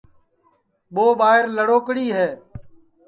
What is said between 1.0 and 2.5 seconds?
ٻائیر لڑوکڑی ہے